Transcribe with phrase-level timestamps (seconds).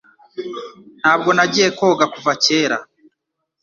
[1.01, 2.77] Ntabwo nagiye koga kuva kera.